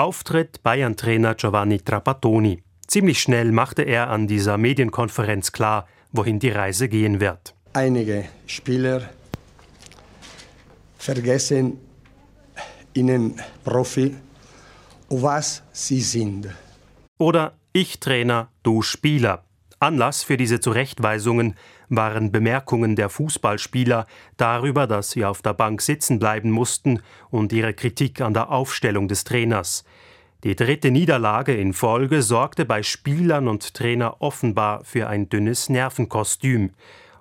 Auftritt 0.00 0.62
Bayern-Trainer 0.62 1.34
Giovanni 1.34 1.78
Trapattoni. 1.78 2.62
Ziemlich 2.86 3.20
schnell 3.20 3.52
machte 3.52 3.82
er 3.82 4.08
an 4.08 4.26
dieser 4.26 4.56
Medienkonferenz 4.56 5.52
klar, 5.52 5.86
wohin 6.10 6.38
die 6.38 6.48
Reise 6.48 6.88
gehen 6.88 7.20
wird. 7.20 7.54
Einige 7.74 8.24
Spieler 8.46 9.10
vergessen 10.96 11.78
ihnen 12.94 13.42
Profi, 13.62 14.16
was 15.10 15.62
sie 15.70 16.00
sind. 16.00 16.48
Oder 17.18 17.52
ich 17.74 18.00
Trainer, 18.00 18.48
du 18.62 18.80
Spieler. 18.80 19.44
Anlass 19.82 20.22
für 20.22 20.36
diese 20.36 20.60
Zurechtweisungen 20.60 21.54
waren 21.88 22.30
Bemerkungen 22.30 22.96
der 22.96 23.08
Fußballspieler 23.08 24.06
darüber, 24.36 24.86
dass 24.86 25.12
sie 25.12 25.24
auf 25.24 25.40
der 25.40 25.54
Bank 25.54 25.80
sitzen 25.80 26.18
bleiben 26.18 26.50
mussten 26.50 27.00
und 27.30 27.50
ihre 27.50 27.72
Kritik 27.72 28.20
an 28.20 28.34
der 28.34 28.50
Aufstellung 28.50 29.08
des 29.08 29.24
Trainers. 29.24 29.84
Die 30.44 30.54
dritte 30.54 30.90
Niederlage 30.90 31.56
in 31.56 31.72
Folge 31.72 32.20
sorgte 32.20 32.66
bei 32.66 32.82
Spielern 32.82 33.48
und 33.48 33.72
Trainer 33.72 34.20
offenbar 34.20 34.84
für 34.84 35.08
ein 35.08 35.30
dünnes 35.30 35.70
Nervenkostüm. 35.70 36.72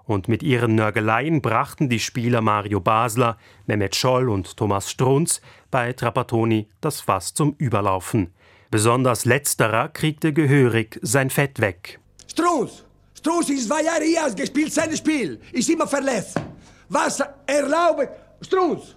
Und 0.03 0.27
mit 0.27 0.43
ihren 0.43 0.75
Nörgeleien 0.75 1.41
brachten 1.41 1.87
die 1.87 2.01
Spieler 2.01 2.41
Mario 2.41 2.81
Basler, 2.81 3.37
Mehmet 3.67 3.95
Scholl 3.95 4.27
und 4.27 4.57
Thomas 4.57 4.91
Strunz 4.91 5.39
bei 5.71 5.93
Trapattoni 5.93 6.67
das 6.81 6.99
Fass 6.99 7.33
zum 7.33 7.55
Überlaufen. 7.57 8.33
Besonders 8.69 9.23
letzterer 9.23 9.87
kriegte 9.87 10.33
gehörig 10.33 10.99
sein 11.01 11.29
Fett 11.29 11.61
weg. 11.61 12.01
Strunz! 12.29 12.83
Strunz 13.13 13.49
ist 13.49 13.67
zwei 13.67 13.83
Jahre 13.83 14.03
hier, 14.03 14.33
gespielt 14.35 14.71
sein 14.71 14.95
Spiel, 14.95 15.39
ist 15.51 15.69
immer 15.69 15.87
verletzt. 15.87 16.39
Was 16.87 17.21
erlaubt 17.45 18.07
Strunz? 18.41 18.95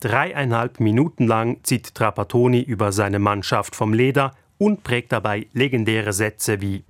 Dreieinhalb 0.00 0.80
Minuten 0.80 1.26
lang 1.26 1.60
zieht 1.62 1.94
Trapattoni 1.94 2.60
über 2.60 2.90
seine 2.90 3.18
Mannschaft 3.18 3.76
vom 3.76 3.92
Leder 3.92 4.32
und 4.58 4.82
prägt 4.82 5.12
dabei 5.12 5.46
legendäre 5.52 6.12
Sätze 6.12 6.60
wie 6.60 6.84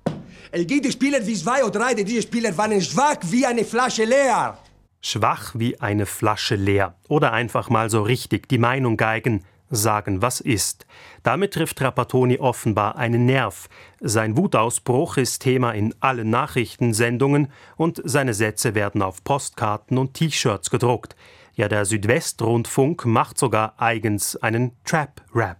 es 0.51 0.65
gibt 0.67 0.91
Spieler 0.91 1.25
wie 1.25 1.35
zwei 1.35 1.63
oder 1.65 1.79
drei, 1.79 1.93
diese 1.95 2.21
Spieler 2.21 2.57
waren 2.57 2.79
schwach 2.81 3.17
wie 3.23 3.45
eine 3.45 3.65
Flasche 3.65 4.05
leer. 4.05 4.57
Schwach 5.01 5.51
wie 5.55 5.79
eine 5.81 6.05
Flasche 6.05 6.55
leer. 6.55 6.95
Oder 7.09 7.33
einfach 7.33 7.69
mal 7.69 7.89
so 7.89 8.01
richtig 8.03 8.47
die 8.47 8.57
Meinung 8.57 8.95
geigen, 8.95 9.43
sagen, 9.69 10.21
was 10.21 10.41
ist. 10.41 10.85
Damit 11.23 11.53
trifft 11.53 11.77
Trapattoni 11.77 12.37
offenbar 12.37 12.97
einen 12.97 13.25
Nerv. 13.25 13.67
Sein 13.99 14.37
Wutausbruch 14.37 15.17
ist 15.17 15.39
Thema 15.39 15.71
in 15.71 15.93
allen 15.99 16.29
Nachrichtensendungen 16.29 17.51
und 17.75 18.01
seine 18.03 18.33
Sätze 18.33 18.75
werden 18.75 19.01
auf 19.01 19.23
Postkarten 19.23 19.97
und 19.97 20.13
T-Shirts 20.13 20.69
gedruckt. 20.69 21.15
Ja, 21.55 21.67
der 21.67 21.85
Südwestrundfunk 21.85 23.05
macht 23.05 23.37
sogar 23.37 23.75
eigens 23.77 24.35
einen 24.35 24.71
Trap-Rap. 24.83 25.57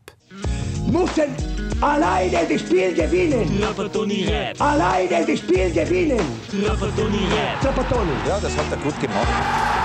Mussen 0.87 1.55
Alleine 1.81 2.47
das 2.49 2.61
Spiel 2.61 2.93
gewinnen. 2.93 3.59
Trapattoni 3.61 4.25
Rap. 4.25 4.61
Alleine 4.61 5.25
das 5.25 5.39
Spiel 5.39 5.71
gewinnen. 5.71 6.19
Trapattoni 6.49 7.17
Rap. 7.17 7.61
Trapattoni. 7.61 8.11
Ja, 8.27 8.39
das 8.39 8.57
hat 8.57 8.71
er 8.71 8.77
gut 8.77 8.99
gemacht. 8.99 9.84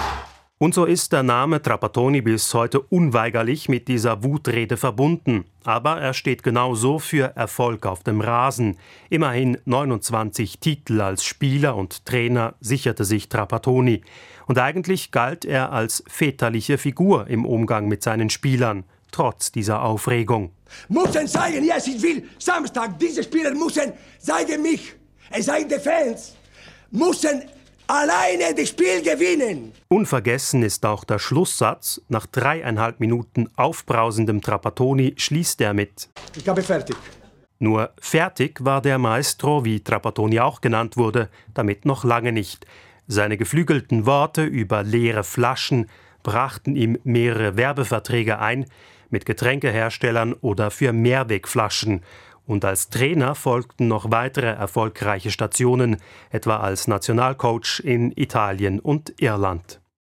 Und 0.62 0.74
so 0.74 0.84
ist 0.84 1.12
der 1.12 1.22
Name 1.22 1.62
Trapattoni 1.62 2.20
bis 2.20 2.52
heute 2.52 2.80
unweigerlich 2.80 3.70
mit 3.70 3.88
dieser 3.88 4.22
Wutrede 4.22 4.76
verbunden. 4.76 5.46
Aber 5.64 5.98
er 5.98 6.12
steht 6.12 6.42
genauso 6.42 6.98
für 6.98 7.34
Erfolg 7.34 7.86
auf 7.86 8.02
dem 8.02 8.20
Rasen. 8.20 8.76
Immerhin 9.08 9.56
29 9.64 10.58
Titel 10.58 11.00
als 11.00 11.24
Spieler 11.24 11.76
und 11.76 12.04
Trainer 12.04 12.56
sicherte 12.60 13.06
sich 13.06 13.30
Trapattoni. 13.30 14.02
Und 14.48 14.58
eigentlich 14.58 15.12
galt 15.12 15.46
er 15.46 15.72
als 15.72 16.04
väterliche 16.06 16.76
Figur 16.76 17.26
im 17.28 17.46
Umgang 17.46 17.88
mit 17.88 18.02
seinen 18.02 18.28
Spielern 18.28 18.84
trotz 19.12 19.52
dieser 19.52 19.82
Aufregung. 19.82 20.52
Müssen 20.90 21.26
zeigen, 21.26 21.64
yes, 21.64 21.86
ich 21.86 22.02
will 22.02 22.28
Samstag, 22.38 22.98
diese 22.98 23.22
Spieler 23.22 23.54
müssen 23.54 23.94
zeigen 24.18 24.60
mich, 24.60 24.94
es 25.30 25.46
seien 25.46 25.70
die 25.70 25.78
Fans, 25.78 26.36
müssen 26.90 27.44
alleine 27.90 28.54
das 28.54 28.68
Spiel 28.68 29.02
gewinnen. 29.02 29.72
Unvergessen 29.88 30.62
ist 30.62 30.86
auch 30.86 31.04
der 31.04 31.18
Schlusssatz. 31.18 32.00
Nach 32.08 32.26
dreieinhalb 32.26 33.00
Minuten 33.00 33.48
aufbrausendem 33.56 34.40
Trapattoni 34.40 35.14
schließt 35.16 35.60
er 35.60 35.74
mit. 35.74 36.08
Ich 36.36 36.48
habe 36.48 36.62
fertig. 36.62 36.96
Nur 37.58 37.90
fertig 38.00 38.64
war 38.64 38.80
der 38.80 38.98
Maestro, 38.98 39.64
wie 39.64 39.80
Trapattoni 39.80 40.40
auch 40.40 40.60
genannt 40.60 40.96
wurde, 40.96 41.28
damit 41.52 41.84
noch 41.84 42.04
lange 42.04 42.32
nicht. 42.32 42.64
Seine 43.06 43.36
geflügelten 43.36 44.06
Worte 44.06 44.44
über 44.44 44.82
leere 44.82 45.24
Flaschen 45.24 45.90
brachten 46.22 46.76
ihm 46.76 46.98
mehrere 47.04 47.56
Werbeverträge 47.56 48.38
ein, 48.38 48.66
mit 49.10 49.26
Getränkeherstellern 49.26 50.34
oder 50.34 50.70
für 50.70 50.92
Mehrwegflaschen. 50.92 52.02
Und 52.50 52.64
als 52.64 52.88
Trainer 52.88 53.36
folgten 53.36 53.86
noch 53.86 54.10
weitere 54.10 54.48
erfolgreiche 54.48 55.30
Stationen, 55.30 55.98
etwa 56.30 56.56
als 56.56 56.88
Nationalcoach 56.88 57.80
in 57.84 58.10
Italien 58.16 58.80
und 58.80 59.14
Irland. 59.22 59.80